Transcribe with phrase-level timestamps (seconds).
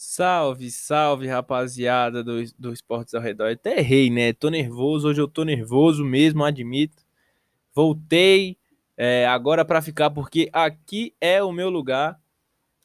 [0.00, 3.50] Salve, salve, rapaziada do, do Esportes ao Redor.
[3.50, 4.32] Até errei, né?
[4.32, 7.02] Tô nervoso, hoje eu tô nervoso mesmo, admito.
[7.74, 8.56] Voltei
[8.96, 12.16] é, agora para ficar, porque aqui é o meu lugar.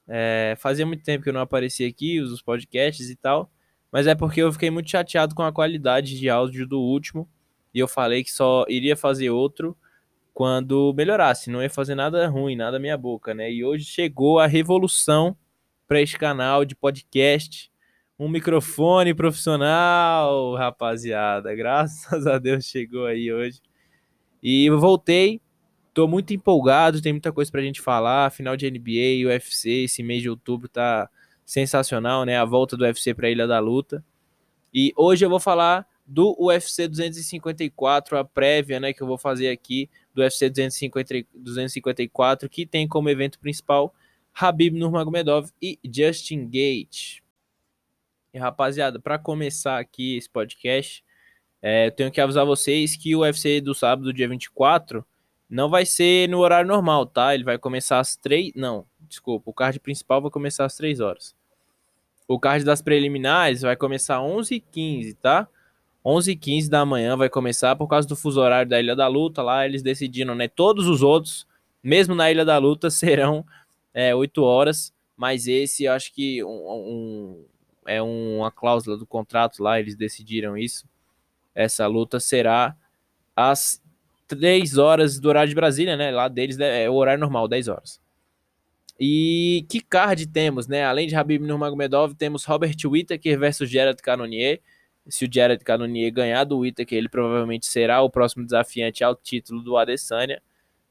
[0.08, 3.52] É, fazia muito tempo que eu não aparecia aqui, os podcasts e tal,
[3.92, 7.30] mas é porque eu fiquei muito chateado com a qualidade de áudio do último
[7.72, 9.78] e eu falei que só iria fazer outro
[10.34, 13.52] quando melhorasse, não ia fazer nada ruim, nada minha boca, né?
[13.52, 15.38] E hoje chegou a revolução
[15.88, 17.72] para este canal de podcast.
[18.18, 21.54] Um microfone profissional, rapaziada.
[21.56, 23.62] Graças a Deus chegou aí hoje.
[24.42, 25.42] E eu voltei.
[25.94, 28.32] Tô muito empolgado, tem muita coisa pra gente falar.
[28.32, 31.10] Final de NBA, UFC, esse mês de outubro tá
[31.46, 32.38] sensacional, né?
[32.38, 34.04] A volta do UFC pra Ilha da Luta.
[34.74, 39.50] E hoje eu vou falar do UFC 254, a prévia, né, que eu vou fazer
[39.50, 43.94] aqui do UFC 250, 254, que tem como evento principal
[44.34, 47.22] Habib Nurmagomedov e Justin Gate.
[48.34, 51.04] E rapaziada, para começar aqui esse podcast,
[51.62, 55.06] é, eu tenho que avisar vocês que o UFC do sábado, dia 24,
[55.50, 57.36] não vai ser no horário normal, tá?
[57.36, 58.54] Ele vai começar às 3.
[58.56, 61.36] Não, desculpa, o card principal vai começar às 3 horas.
[62.28, 65.48] O card das preliminares vai começar às 11h15, tá?
[66.04, 69.42] 11h15 da manhã vai começar por causa do fuso horário da Ilha da Luta.
[69.42, 70.48] Lá eles decidiram, né?
[70.48, 71.48] Todos os outros,
[71.84, 73.46] mesmo na Ilha da Luta, serão
[73.94, 77.46] é, 8 horas, mas esse acho que um, um,
[77.86, 80.86] é uma cláusula do contrato lá, eles decidiram isso.
[81.54, 82.76] Essa luta será
[83.36, 83.82] às
[84.28, 86.12] 3 horas do horário de Brasília, né?
[86.12, 88.02] Lá deles é o horário normal, 10 horas.
[89.00, 90.86] E que card temos, né?
[90.86, 94.62] Além de Habib Nurmagomedov, temos Robert Whittaker versus Gerard Cannonier.
[95.08, 99.62] Se o Gerard Cannonier ganhar do Whittaker, ele provavelmente será o próximo desafiante ao título
[99.62, 100.42] do Adesanya.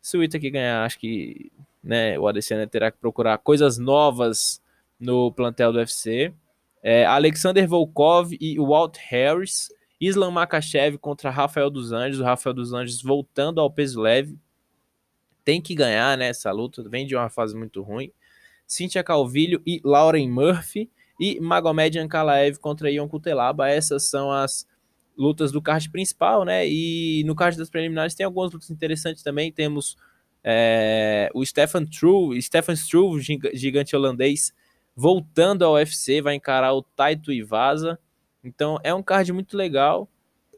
[0.00, 1.50] Se o Whittaker ganhar, acho que
[1.83, 2.19] né?
[2.19, 4.62] O Adesanya terá que procurar coisas novas
[4.98, 6.33] no plantel do UFC.
[6.83, 9.69] É, Alexander Volkov e Walt Harris.
[10.00, 12.20] Islam Makachev contra Rafael dos Anjos.
[12.20, 14.39] O Rafael dos Anjos voltando ao peso leve.
[15.45, 16.89] Tem que ganhar né, essa luta.
[16.89, 18.12] Vem de uma fase muito ruim.
[18.67, 20.90] Cynthia Calvillo e Lauren Murphy.
[21.20, 23.68] E Magomed Ankalaev contra Ion Kutelaba.
[23.68, 24.67] Essas são as
[25.17, 26.67] lutas do card principal, né?
[26.67, 29.52] E no card das preliminares tem algumas lutas interessantes também.
[29.52, 29.96] Temos
[30.45, 33.23] é, o Stefan Struve, Stefan Struve,
[33.55, 34.53] gigante holandês,
[34.95, 37.98] voltando ao UFC, vai encarar o Taito Ivasa.
[38.42, 40.08] Então é um card muito legal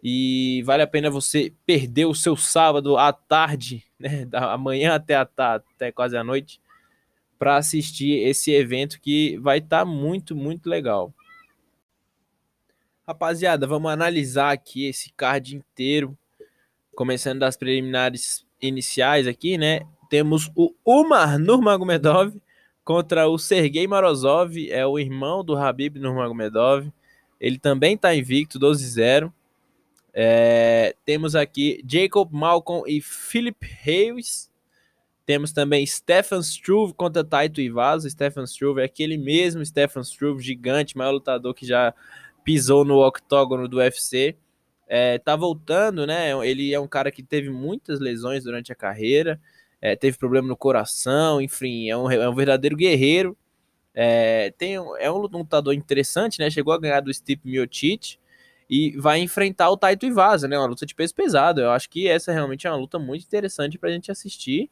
[0.03, 5.15] e vale a pena você perder o seu sábado à tarde, né, da manhã até
[5.15, 6.61] a até quase a noite,
[7.39, 11.13] para assistir esse evento que vai estar tá muito, muito legal.
[13.07, 16.17] Rapaziada, vamos analisar aqui esse card inteiro,
[16.95, 19.81] começando das preliminares iniciais aqui, né?
[20.09, 22.35] Temos o Umar Nurmagomedov
[22.85, 26.91] contra o Sergei Morozov, é o irmão do Habib Nurmagomedov.
[27.41, 29.33] Ele também está invicto, 12-0.
[30.13, 34.51] É, temos aqui Jacob Malcolm e Philip Hayes.
[35.27, 38.09] Temos também Stefan Struve contra Taito Ivaso.
[38.09, 41.95] Stefan Struve é aquele mesmo Stefan Struve, gigante, maior lutador que já
[42.45, 44.37] pisou no octógono do UFC
[44.87, 46.31] é, tá voltando, né?
[46.47, 49.41] Ele é um cara que teve muitas lesões durante a carreira,
[49.81, 53.37] é, teve problema no coração, enfim, é um, é um verdadeiro guerreiro.
[53.95, 56.51] É, tem, é um lutador interessante, né?
[56.51, 58.19] Chegou a ganhar do Stipe Miocic
[58.69, 60.59] e vai enfrentar o Taito Ivasa, né?
[60.59, 61.61] Uma luta de peso pesado.
[61.61, 64.71] Eu acho que essa realmente é uma luta muito interessante pra gente assistir.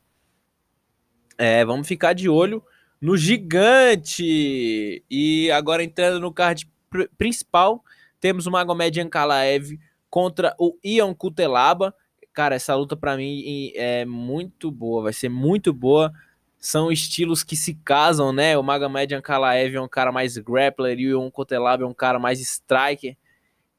[1.38, 2.62] É, vamos ficar de olho
[3.00, 5.04] no gigante.
[5.10, 6.68] E agora entrando no card
[7.16, 7.84] principal,
[8.20, 9.78] temos o Magomed Ankalaev
[10.12, 11.94] contra o Ion Kutelaba.
[12.34, 16.12] Cara, essa luta para mim é muito boa, vai ser muito boa.
[16.58, 18.56] São estilos que se casam, né?
[18.58, 22.18] O Magomed Ankalaev é um cara mais grappler e o Ion Kutelaba é um cara
[22.18, 23.16] mais striker.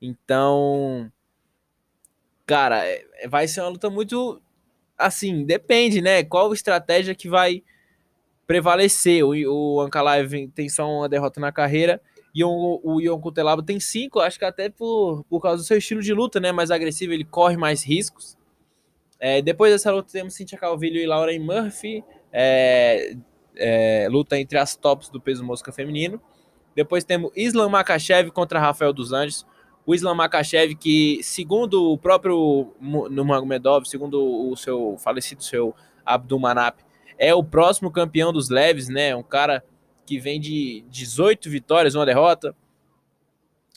[0.02, 1.12] Então,
[2.48, 4.42] cara, é, vai ser uma luta muito
[4.98, 6.24] assim, depende, né?
[6.24, 7.64] Qual estratégia que vai
[8.48, 9.24] prevalecer?
[9.24, 12.02] O Ankalaev tem só uma derrota na carreira
[12.34, 16.02] e o, Ion Cutelaba tem cinco, acho que até por, por causa do seu estilo
[16.02, 16.52] de luta, né?
[16.52, 18.36] Mais agressivo, ele corre mais riscos.
[19.20, 22.04] É, depois dessa luta temos Cynthia Calvillo e Lauren Murphy.
[22.32, 23.16] É,
[23.56, 26.20] é, luta entre as tops do peso mosca feminino.
[26.76, 29.46] Depois temos Islam Makachev contra Rafael dos Anjos.
[29.86, 35.76] O Islam Makachev, que segundo o próprio Nurmagomedov, segundo o seu falecido seu
[36.06, 36.80] Abdulmanap,
[37.18, 39.16] é o próximo campeão dos leves, né?
[39.16, 39.64] Um cara
[40.06, 42.56] que vem de 18 vitórias, uma derrota,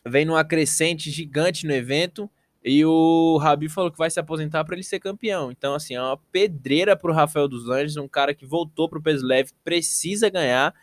[0.04, 2.30] vem numa crescente gigante no evento.
[2.64, 5.52] E o Rabi falou que vai se aposentar para ele ser campeão.
[5.52, 8.98] Então, assim, é uma pedreira para o Rafael dos Anjos, um cara que voltou para
[8.98, 10.74] o peso leve, precisa ganhar.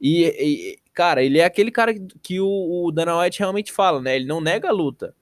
[0.00, 1.92] E, e, cara, ele é aquele cara
[2.22, 4.16] que o, o Dana White realmente fala, né?
[4.16, 5.14] Ele não nega a luta.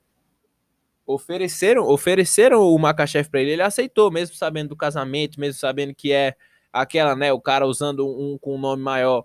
[1.04, 6.12] Ofereceram, ofereceram o Makachev para ele, ele aceitou, mesmo sabendo do casamento, mesmo sabendo que
[6.12, 6.36] é
[6.72, 9.24] aquela, né, o cara usando um com um nome maior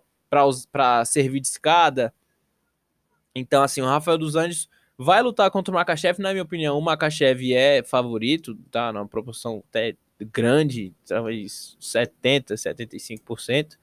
[0.72, 2.14] para servir de escada.
[3.36, 6.82] Então, assim, o Rafael dos Anjos vai lutar contra o Makachev, na minha opinião, o
[6.82, 8.92] Makachev é favorito, tá?
[8.94, 9.96] Na proporção até
[10.32, 13.78] grande, talvez 70, 75%.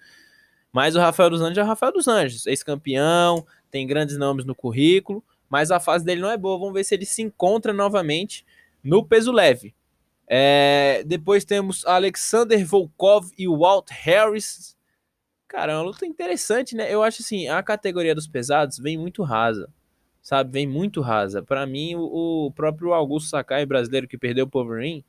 [0.73, 4.55] Mas o Rafael dos Anjos é o Rafael dos Anjos, ex-campeão, tem grandes nomes no
[4.55, 6.58] currículo, mas a fase dele não é boa.
[6.58, 8.47] Vamos ver se ele se encontra novamente
[8.82, 9.75] no peso leve.
[10.29, 14.76] É, depois temos Alexander Volkov e Walt Harris.
[15.50, 16.94] Cara, é uma luta interessante, né?
[16.94, 19.69] Eu acho assim, a categoria dos pesados vem muito rasa,
[20.23, 20.52] sabe?
[20.52, 21.43] Vem muito rasa.
[21.43, 25.02] Para mim, o, o, próprio Augusto Sakai, brasileiro que perdeu o Poverin,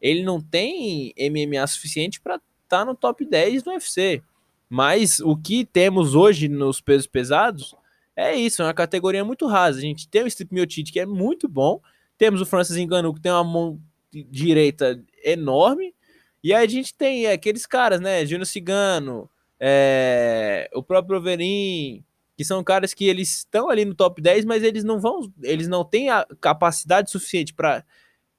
[0.00, 4.22] ele não tem MMA suficiente para estar tá no top 10 do UFC.
[4.70, 7.74] Mas o que temos hoje nos pesos pesados
[8.14, 9.78] é isso, é uma categoria muito rasa.
[9.78, 11.80] A gente tem o Strip Miotite, que é muito bom.
[12.16, 13.80] Temos o Francis Ngannou, que tem uma mão
[14.12, 15.92] direita enorme.
[16.40, 18.24] E aí a gente tem aqueles caras, né?
[18.24, 19.28] Júnior Cigano,
[19.60, 22.04] é, o próprio Overin,
[22.36, 25.66] que são caras que eles estão ali no top 10, mas eles não vão, eles
[25.66, 27.84] não têm a capacidade suficiente para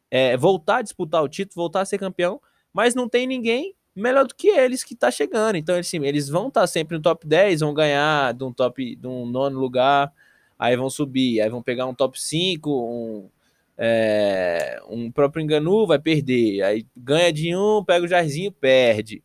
[0.09, 2.41] é, voltar a disputar o título, voltar a ser campeão,
[2.73, 5.57] mas não tem ninguém melhor do que eles que tá chegando.
[5.57, 8.95] Então, assim, eles vão estar tá sempre no top 10, vão ganhar de um top,
[8.95, 10.11] de um nono lugar,
[10.57, 13.29] aí vão subir, aí vão pegar um top 5, um,
[13.77, 19.23] é, um próprio Enganu vai perder, aí ganha de um, pega o Jairzinho, perde.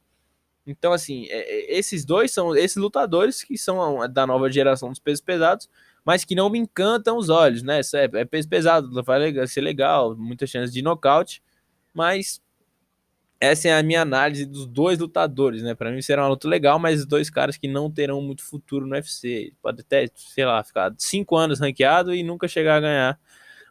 [0.66, 4.98] Então, assim, é, é, esses dois são esses lutadores que são da nova geração dos
[4.98, 5.68] pesos pesados,
[6.04, 7.80] mas que não me encantam os olhos, né?
[7.94, 11.42] É, é peso pesado, vai ser legal, muita chance de nocaute,
[11.92, 12.42] mas
[13.40, 15.74] essa é a minha análise dos dois lutadores, né?
[15.74, 18.94] Para mim será uma luta legal, mas dois caras que não terão muito futuro no
[18.94, 19.52] UFC.
[19.60, 23.20] Pode até, sei lá, ficar cinco anos ranqueado e nunca chegar a ganhar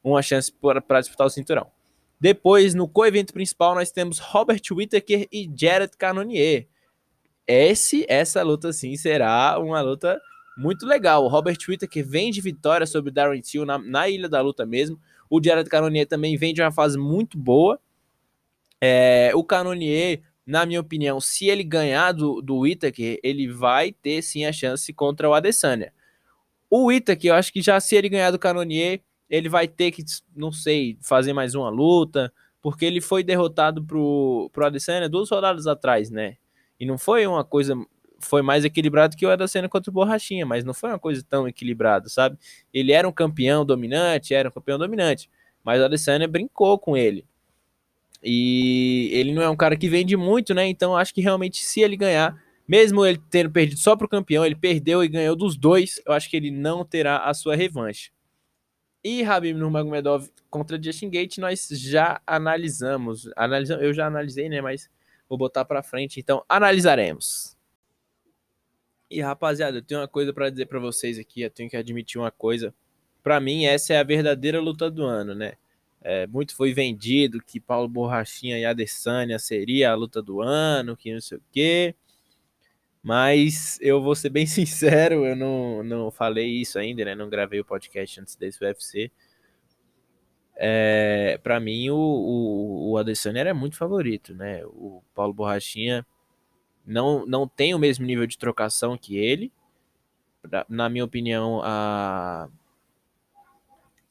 [0.03, 1.71] uma chance para disputar o cinturão.
[2.19, 6.67] Depois, no co-evento principal, nós temos Robert Whittaker e Jared Cannonier.
[7.47, 10.19] Esse, essa luta, sim, será uma luta
[10.57, 11.23] muito legal.
[11.23, 14.99] O Robert Whittaker vem de vitória sobre Darren Till na, na Ilha da Luta mesmo.
[15.29, 17.79] O Jared Cannonier também vem de uma fase muito boa.
[18.79, 24.21] É, o Canonier, na minha opinião, se ele ganhar do, do Itaker, ele vai ter
[24.21, 25.91] sim a chance contra o Adesanya.
[26.69, 30.03] O Itaker, eu acho que já se ele ganhar do Canonier, ele vai ter que,
[30.35, 32.31] não sei, fazer mais uma luta,
[32.61, 36.37] porque ele foi derrotado pro, pro Adesanya duas rodadas atrás, né?
[36.83, 37.73] E não foi uma coisa,
[38.19, 41.47] foi mais equilibrado que o Adesanya contra o Borrachinha, mas não foi uma coisa tão
[41.47, 42.37] equilibrada, sabe?
[42.73, 45.29] Ele era um campeão dominante, era um campeão dominante,
[45.63, 47.25] mas o Adesanya brincou com ele.
[48.21, 50.67] E ele não é um cara que vende muito, né?
[50.67, 52.37] Então acho que realmente se ele ganhar,
[52.67, 56.11] mesmo ele tendo perdido só para o campeão, ele perdeu e ganhou dos dois, eu
[56.11, 58.11] acho que ele não terá a sua revanche.
[59.01, 64.89] E Habib Nurmagomedov contra Justin Gate nós já analisamos, analisamos, eu já analisei, né, mas
[65.27, 67.57] vou botar para frente, então analisaremos.
[69.09, 72.19] E rapaziada, eu tenho uma coisa para dizer para vocês aqui, eu tenho que admitir
[72.19, 72.73] uma coisa.
[73.21, 75.53] Para mim essa é a verdadeira luta do ano, né?
[76.01, 81.13] É, muito foi vendido que Paulo Borrachinha e Adesanya seria a luta do ano, que
[81.13, 81.95] não sei o quê.
[83.01, 87.15] Mas eu vou ser bem sincero, eu não, não falei isso ainda, né?
[87.15, 89.11] Não gravei o podcast antes desse UFC.
[90.55, 94.65] É, para mim, o, o, o Adesanya era muito favorito, né?
[94.65, 96.05] O Paulo Borrachinha
[96.85, 99.51] não, não tem o mesmo nível de trocação que ele.
[100.69, 102.49] Na minha opinião, a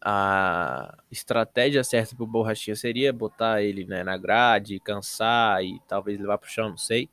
[0.04, 6.18] a estratégia certa para o Borrachinha seria botar ele né, na grade, cansar e talvez
[6.18, 7.08] levar para o chão, não sei.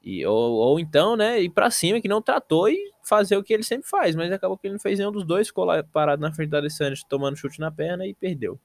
[0.00, 3.52] E, ou, ou então, né, ir para cima, que não tratou e fazer o que
[3.52, 6.22] ele sempre faz, mas acabou que ele não fez nenhum dos dois, ficou lá parado
[6.22, 8.60] na frente da Alessandro, tomando chute na perna e perdeu.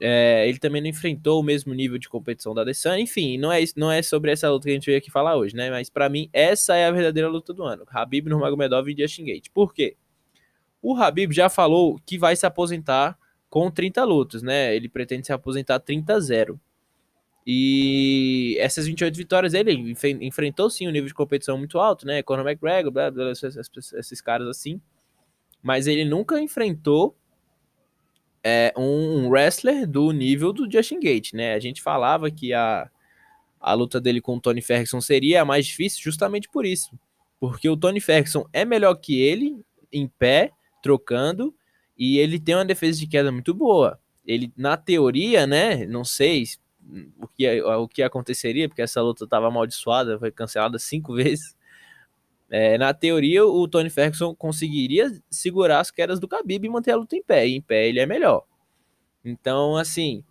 [0.00, 3.62] É, ele também não enfrentou o mesmo nível de competição da Adesanya, enfim, não é,
[3.76, 6.08] não é sobre essa luta que a gente veio aqui falar hoje, né, mas para
[6.08, 9.48] mim essa é a verdadeira luta do ano, Habib Nurmagomedov e Justin Gate.
[9.54, 9.96] Por quê?
[10.82, 13.16] O Habib já falou que vai se aposentar
[13.48, 14.74] com 30 lutas, né?
[14.74, 16.58] Ele pretende se aposentar 30-0.
[17.46, 22.22] E essas 28 vitórias ele enfrentou sim um nível de competição muito alto, né?
[22.22, 23.56] Conor McGregor, blá, blá, esses,
[23.94, 24.80] esses, caras assim.
[25.62, 27.16] Mas ele nunca enfrentou
[28.44, 31.54] é, um wrestler do nível do Justin Gate, né?
[31.54, 32.90] A gente falava que a,
[33.58, 36.90] a luta dele com o Tony Ferguson seria a mais difícil justamente por isso.
[37.40, 40.50] Porque o Tony Ferguson é melhor que ele em pé,
[40.82, 41.54] trocando,
[41.96, 43.98] e ele tem uma defesa de queda muito boa.
[44.26, 46.44] Ele, na teoria, né, não sei
[47.18, 51.56] o que, o que aconteceria, porque essa luta estava amaldiçoada, foi cancelada cinco vezes.
[52.56, 56.96] É, na teoria, o Tony Ferguson conseguiria segurar as quedas do Khabib e manter a
[56.96, 57.48] luta em pé.
[57.48, 58.44] E em pé ele é melhor.
[59.24, 60.22] Então, assim,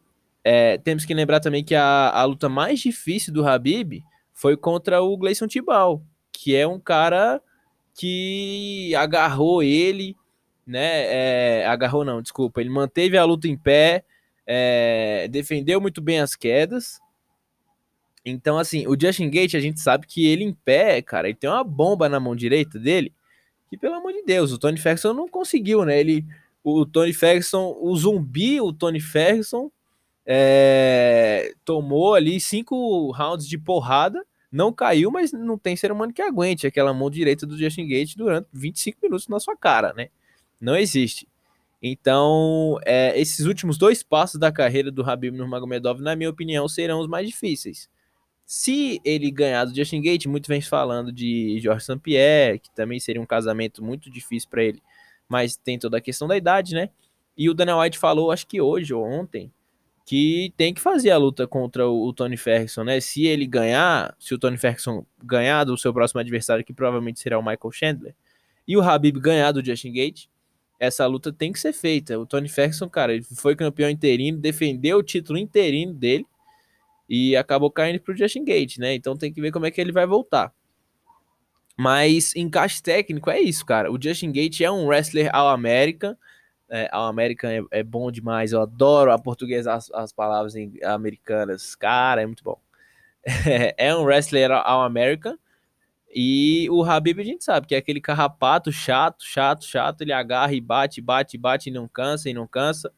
[0.42, 4.02] é, temos que lembrar também que a, a luta mais difícil do Habib
[4.32, 6.02] foi contra o Gleison Tibal,
[6.32, 7.42] que é um cara
[7.94, 10.16] que agarrou ele,
[10.66, 11.64] né?
[11.64, 12.62] É, agarrou não, desculpa.
[12.62, 14.06] Ele manteve a luta em pé,
[14.48, 17.02] é, defendeu muito bem as quedas.
[18.26, 21.50] Então, assim, o Justin Gate, a gente sabe que ele em pé, cara, ele tem
[21.50, 23.14] uma bomba na mão direita dele,
[23.70, 26.00] que pelo amor de Deus, o Tony Ferguson não conseguiu, né?
[26.00, 26.26] Ele,
[26.64, 29.70] o Tony Ferguson, o zumbi, o Tony Ferguson,
[30.26, 36.22] é, tomou ali cinco rounds de porrada, não caiu, mas não tem ser humano que
[36.22, 40.10] aguente aquela mão direita do Justin Gate durante 25 minutos na sua cara, né?
[40.62, 41.28] Não existe.
[41.82, 47.02] Então, é, esses últimos dois passos da carreira do Habib Nurmagomedov, na minha opinião, serão
[47.02, 47.90] os mais difíceis.
[48.46, 52.00] Se ele ganhar do Justin Gate, muito vem falando de George St.
[52.00, 54.82] Pierre, que também seria um casamento muito difícil para ele,
[55.28, 56.90] mas tem toda a questão da idade, né?
[57.38, 59.52] E o Daniel White falou, acho que hoje ou ontem,
[60.06, 63.00] que tem que fazer a luta contra o, o, Tony Ferguson, né?
[63.00, 67.40] Se ele ganhar, se o Tony Ferguson ganhar do seu próximo adversário, que provavelmente será
[67.40, 68.16] o Michael Chandler,
[68.68, 70.26] e o Habib ganhar do Justin Gate,
[70.80, 72.20] essa luta tem que ser feita.
[72.20, 76.26] O Tony Ferguson, cara, ele foi campeão interino, defendeu o título interino dele
[77.14, 78.96] e acabou caindo pro Justin Gate, né?
[78.96, 80.52] Então tem que ver como é que ele vai voltar.
[81.78, 83.92] Mas encaixe técnico é isso, cara.
[83.92, 86.18] O Justin Gate é um wrestler ao América
[86.70, 88.52] é, ao American é, é, bom demais.
[88.52, 91.76] Eu adoro a portuguesa, as, as palavras em, americanas.
[91.76, 92.60] Cara, é muito bom.
[93.78, 95.38] É, um wrestler ao American.
[96.16, 100.02] E o Habib a gente sabe que é aquele carrapato chato, chato, chato.
[100.02, 102.92] Ele agarra e bate, bate, bate e não cansa e não cansa.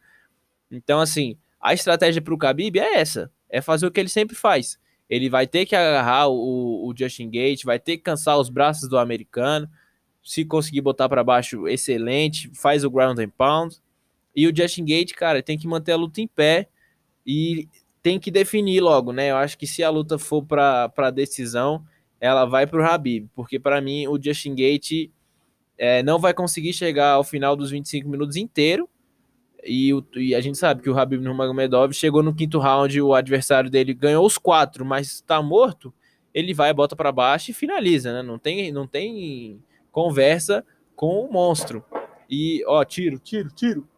[0.71, 4.35] Então, assim, a estratégia para o Khabib é essa: é fazer o que ele sempre
[4.35, 4.77] faz.
[5.09, 8.89] Ele vai ter que agarrar o, o Justin Gate, vai ter que cansar os braços
[8.89, 9.69] do americano
[10.21, 12.49] se conseguir botar para baixo, excelente.
[12.55, 13.77] Faz o ground and pound.
[14.35, 16.67] E o Justin Gate, cara, tem que manter a luta em pé
[17.25, 17.69] e
[18.01, 19.29] tem que definir logo, né?
[19.29, 21.85] Eu acho que se a luta for para decisão,
[22.19, 25.11] ela vai para o Habib, porque para mim o Justin Gate
[25.77, 28.89] é, não vai conseguir chegar ao final dos 25 minutos inteiro.
[29.65, 33.15] E, o, e a gente sabe que o Habib Nurmagomedov chegou no quinto round, o
[33.15, 35.93] adversário dele ganhou os quatro, mas está morto.
[36.33, 38.21] Ele vai, bota para baixo e finaliza, né?
[38.21, 39.59] Não tem, não tem
[39.91, 40.63] conversa
[40.95, 41.83] com o monstro.
[42.29, 43.87] E, ó, tiro, tiro, tiro.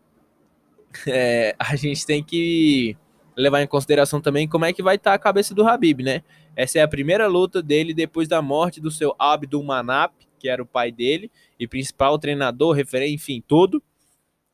[1.05, 2.97] É, a gente tem que
[3.35, 6.23] levar em consideração também como é que vai estar tá a cabeça do Habib, né?
[6.55, 10.63] Essa é a primeira luta dele depois da morte do seu Abdul Manap, que era
[10.63, 13.83] o pai dele, e principal treinador, referente, enfim, tudo.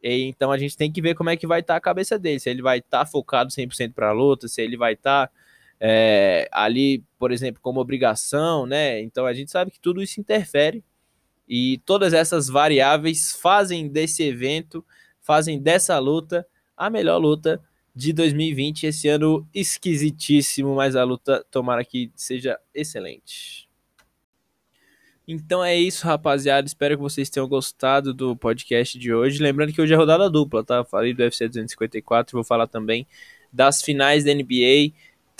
[0.03, 2.19] E, então a gente tem que ver como é que vai estar tá a cabeça
[2.19, 5.27] dele, se ele vai estar tá focado 100% para a luta, se ele vai estar
[5.27, 5.33] tá,
[5.79, 9.01] é, ali, por exemplo, como obrigação, né?
[9.01, 10.83] Então a gente sabe que tudo isso interfere
[11.47, 14.85] e todas essas variáveis fazem desse evento,
[15.21, 16.45] fazem dessa luta
[16.75, 17.61] a melhor luta
[17.95, 18.87] de 2020.
[18.87, 23.62] Esse ano esquisitíssimo, mas a luta tomara que seja excelente.
[25.27, 26.67] Então é isso, rapaziada.
[26.67, 29.41] Espero que vocês tenham gostado do podcast de hoje.
[29.41, 30.83] Lembrando que hoje é rodada dupla, tá?
[30.83, 33.07] Falei do UFC 254, vou falar também
[33.51, 34.91] das finais da NBA.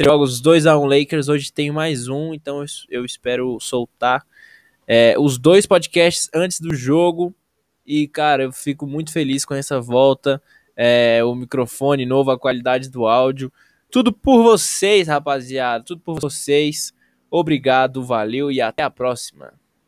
[0.01, 4.25] Jogos 2 a 1 Lakers, hoje tem mais um, então eu espero soltar
[4.87, 7.33] é, os dois podcasts antes do jogo.
[7.85, 10.41] E, cara, eu fico muito feliz com essa volta.
[10.75, 13.51] É, o microfone novo, a qualidade do áudio.
[13.91, 15.83] Tudo por vocês, rapaziada.
[15.83, 16.93] Tudo por vocês.
[17.29, 19.62] Obrigado, valeu e até a próxima.